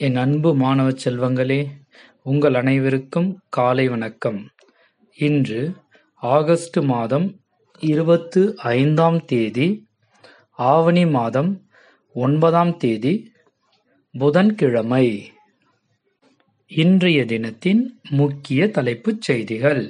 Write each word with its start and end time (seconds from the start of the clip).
என் 0.00 0.16
அன்பு 0.16 0.50
மாணவ 0.54 0.88
செல்வங்களே, 0.90 1.58
உங்கள் 2.22 2.54
அனைவருக்கும் 2.54 3.28
காலை 3.48 3.88
வணக்கம். 3.88 4.38
இன்று 5.18 5.60
ஆகஸ்ட் 6.22 6.78
மாதம் 6.80 7.26
இருபத்து 7.80 8.40
ஐந்தாம் 8.56 9.24
தேதி 9.24 9.88
ஆவணி 10.58 11.06
மாதம் 11.06 11.50
ஒன்பதாம் 12.16 12.76
தேதி 12.76 13.32
புதன்கிழமை. 14.14 15.06
இன்றைய 16.70 17.24
தினத்தின் 17.24 17.84
முக்கிய 18.10 18.68
தலைப்புச் 18.68 19.20
செய்திகள் 19.20 19.84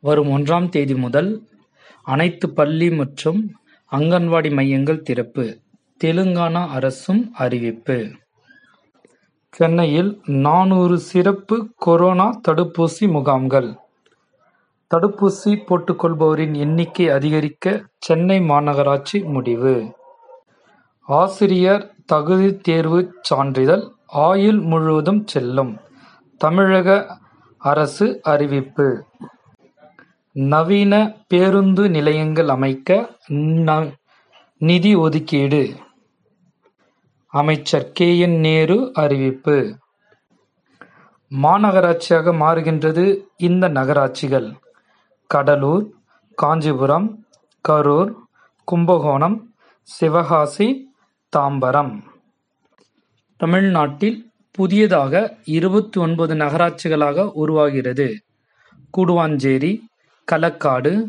வரும் 0.00 0.32
ஒன்றாம் 0.38 0.68
தேதி 0.68 0.94
முதல் 0.94 1.30
அனைத்து 2.06 2.48
பள்ளி 2.50 2.90
மற்றும் 2.90 3.40
அங்கன்வாடி 3.92 4.52
மையங்கள் 4.52 5.02
திறப்பு 5.02 5.46
தெலுங்கானா 6.00 6.66
அரசும் 6.68 7.24
அறிவிப்பு 7.32 7.98
சென்னையில் 9.56 10.08
நானூறு 10.44 10.98
சிறப்பு 10.98 11.56
கொரோனா 11.76 12.40
தடுப்பூசி 12.48 13.04
முகாம்கள். 13.16 13.68
தடுப்பூசி 14.90 15.52
போட்டுக்கொள்பவரின் 15.68 16.56
எண்ணிக்கை 16.56 17.08
அதிகரிக்க 17.08 17.84
சென்னை 17.98 18.38
மாநகராட்சி 18.40 19.18
முடிவு. 19.24 19.74
ஆசிரியர் 21.08 21.84
தகுதி 22.06 22.48
தேர்வுச் 22.68 23.12
சான்றிதழ் 23.20 23.84
ஆயுள் 24.06 24.60
முழுவதும் 24.60 25.22
செல்லும். 25.26 25.72
தமிழக 26.40 27.18
அரசு 27.60 28.06
அறிவிப்பு. 28.22 28.88
நவீன 30.32 30.92
பேருந்து 31.28 31.90
நிலையங்கள் 31.90 32.48
அமைக்க 32.48 32.88
நிதி 34.58 34.94
ஒதுக்கீடு. 34.94 35.62
அமைச்சர் 37.34 37.92
கே. 37.92 38.18
என். 38.18 38.38
நேரு 38.38 38.90
அறிவிப்பு. 38.94 39.78
மாநகராட்சியாக 41.42 42.32
மாறுகின்றது 42.32 43.20
இந்த 43.36 43.68
நகராட்சிகள். 43.68 44.54
கடலூர் 45.26 45.88
காஞ்சிபுரம் 46.34 47.26
கரூர் 47.68 48.14
கும்பகோணம் 48.64 49.54
சிவகாசி 49.82 50.94
தாம்பரம். 51.36 52.02
தமிழ்நாட்டில் 53.36 54.30
புதியதாக 54.50 55.36
இருபத்தி 55.44 56.00
ஒன்பது 56.00 56.34
நகராட்சிகளாக 56.34 57.30
உருவாகிறது. 57.34 58.24
கூடுவாஞ்சேரி 58.96 59.80
களக்காடு 60.32 61.06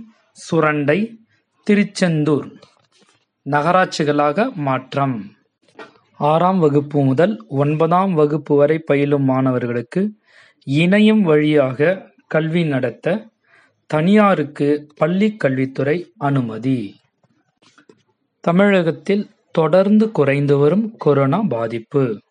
சுரண்டை 0.51 1.15
திருச்செந்தூர். 1.63 2.47
நகராட்சிகளாக 3.49 4.53
மாற்றம். 4.53 5.34
ஆறாம் 6.17 6.59
வகுப்பு 6.59 7.03
முதல் 7.03 7.45
ஒன்பதாம் 7.47 8.13
வகுப்பு 8.13 8.55
வரை 8.55 8.79
பயிலும் 8.79 9.23
மாணவர்களுக்கு 9.23 10.11
இணையம் 10.67 11.21
வழியாக 11.21 12.11
கல்வி 12.27 12.63
நடத்த 12.63 13.27
தனியாருக்கு 13.87 14.91
பள்ளிக் 14.95 15.39
கல்வித்துறை 15.39 16.13
அனுமதி. 16.17 16.95
தமிழகத்தில் 18.41 19.29
தொடர்ந்து 19.51 20.11
குறைந்து 20.11 20.57
வரும் 20.57 20.97
கொரோனா 20.97 21.41
பாதிப்பு. 21.41 22.21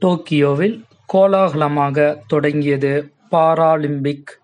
டோக்கியோவில் 0.00 0.82
கோலாகலமாக 1.12 2.22
தொடங்கியது 2.26 3.12
பாராலிம்பிக் 3.30 4.40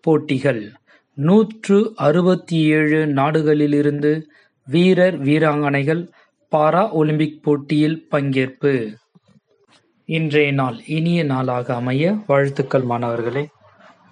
போட்டிகள். 0.00 0.72
நூற்று 1.14 1.92
அறுபத்தி 1.96 2.56
ஏழு 2.56 3.06
நாடுகளிலிருந்து 3.06 4.22
வீரர் 4.66 5.22
வீராங்கனைகள் 5.22 6.08
பாரா 6.56 6.90
ஒலிம்பிக் 6.90 7.42
போட்டியில் 7.42 8.06
பங்கேற்பு. 8.10 8.94
இன்றைய 10.04 10.52
நாள் 10.52 10.76
இனிய 10.86 11.24
நாளாக 11.24 11.74
அமைய 11.74 12.16
வாழ்த்துக்கள் 12.26 12.82
மாணவர்களே. 12.82 13.48